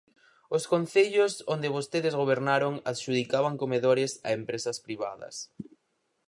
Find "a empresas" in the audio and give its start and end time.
4.27-4.77